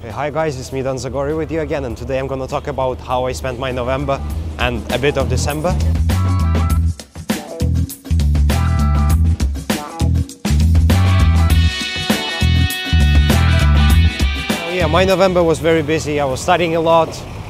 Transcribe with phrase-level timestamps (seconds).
[0.00, 2.68] Hey, hi guys, it's me Dan Zagorii with you again and today I'm gonna talk
[2.68, 4.22] about how I spent my November
[4.60, 5.76] and a bit of December.
[14.70, 16.20] Yeah, my November was very busy.
[16.20, 17.08] I was studying a lot,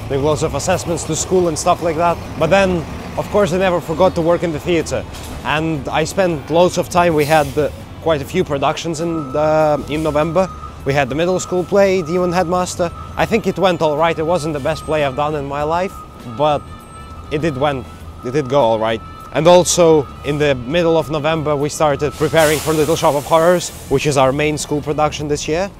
[0.08, 2.16] doing lots of assessments to school and stuff like that.
[2.38, 2.78] But then,
[3.18, 5.04] of course, I never forgot to work in the theater.
[5.44, 7.12] And I spent loads of time.
[7.12, 7.68] We had uh,
[8.00, 9.36] quite a few productions in,
[9.90, 10.48] in November.
[10.84, 12.90] We had the middle school play, Demon Headmaster.
[13.16, 14.18] I think it went all right.
[14.18, 15.94] It wasn't the best play I've done in my life,
[16.36, 16.62] but
[17.30, 17.86] it did went,
[18.24, 19.00] it did go all right.
[19.32, 23.70] And also in the middle of November, we started preparing for Little Shop of Horrors,
[23.90, 25.70] which is our main school production this year.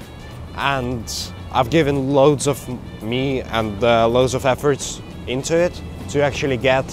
[0.55, 1.11] And
[1.51, 2.63] I've given loads of
[3.01, 6.85] me and uh, loads of efforts into it to actually get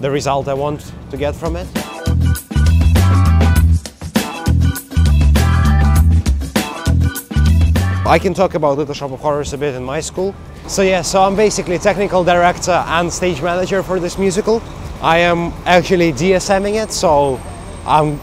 [0.00, 1.83] the result I want to get from it.
[8.06, 10.34] I can talk about Little Shop of Horrors a bit in my school.
[10.66, 14.62] So yeah, so I'm basically technical director and stage manager for this musical.
[15.00, 17.40] I am actually DSMing it, so
[17.86, 18.20] I'm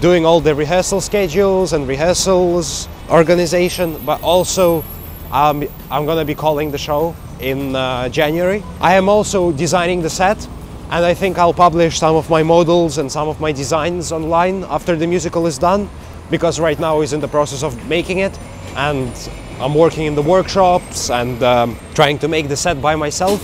[0.00, 4.82] doing all the rehearsal schedules and rehearsals organization, but also
[5.30, 8.64] um, I'm gonna be calling the show in uh, January.
[8.80, 10.42] I am also designing the set
[10.90, 14.64] and I think I'll publish some of my models and some of my designs online
[14.64, 15.90] after the musical is done
[16.30, 18.38] because right now is in the process of making it
[18.78, 19.12] and
[19.58, 23.42] I'm working in the workshops and um, trying to make the set by myself.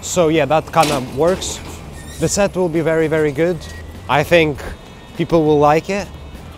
[0.00, 1.60] So yeah, that kind of works.
[2.20, 3.58] The set will be very, very good.
[4.08, 4.62] I think
[5.18, 6.08] people will like it.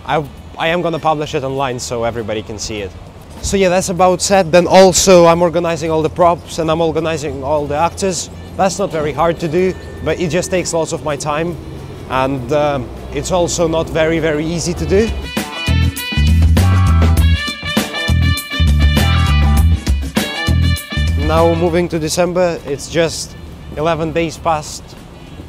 [0.07, 0.25] I,
[0.57, 2.93] I am gonna publish it online so everybody can see it.
[3.43, 4.53] So yeah, that's about set.
[4.53, 8.31] Then also I'm organizing all the props and I'm organizing all the actors.
[8.57, 11.57] That's not very hard to do, but it just takes lots of my time.
[12.11, 15.11] And um, it's also not very, very easy to do.
[21.27, 23.35] Now moving to December, it's just
[23.79, 24.85] 11 days past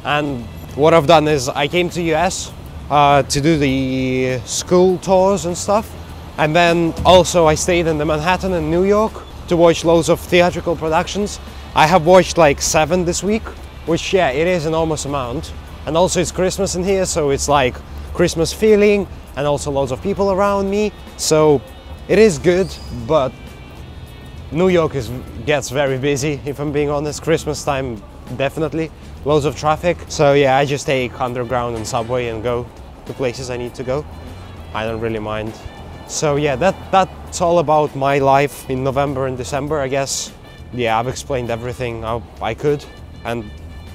[0.04, 0.42] and
[0.74, 2.50] what I've done is I came to US
[2.88, 5.94] uh, to do the school tours and stuff
[6.38, 9.12] and then also I stayed in the Manhattan and New York
[9.48, 11.38] to watch loads of theatrical productions.
[11.74, 13.44] I have watched like seven this week,
[13.84, 15.52] which yeah, it is an enormous amount.
[15.84, 17.76] And also it's Christmas in here, so it's like
[18.14, 19.06] Christmas feeling
[19.36, 20.90] and also loads of people around me.
[21.18, 21.60] So
[22.08, 22.74] it is good,
[23.06, 23.30] but
[24.52, 25.10] New York is,
[25.44, 27.20] gets very busy, if I'm being honest.
[27.20, 28.00] Christmas time,
[28.36, 28.92] definitely.
[29.24, 29.96] Loads of traffic.
[30.06, 32.64] So yeah, I just take underground and subway and go
[33.06, 34.06] to places I need to go.
[34.72, 35.52] I don't really mind.
[36.06, 40.32] So yeah, that, that's all about my life in November and December, I guess.
[40.72, 42.84] Yeah, I've explained everything I, I could,
[43.24, 43.50] and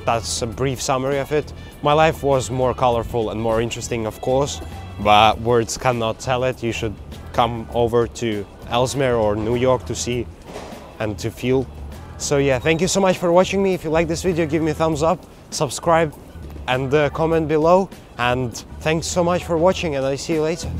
[0.06, 1.54] that's a brief summary of it.
[1.82, 4.60] My life was more colorful and more interesting, of course,
[5.00, 6.62] but words cannot tell it.
[6.62, 6.96] You should
[7.32, 10.28] come over to Ellesmere or New York to see
[11.02, 11.68] and to feel.
[12.18, 13.74] So yeah, thank you so much for watching me.
[13.74, 15.20] If you like this video, give me a thumbs up,
[15.50, 16.14] subscribe
[16.68, 17.90] and uh, comment below.
[18.18, 20.72] And thanks so much for watching and I see you later.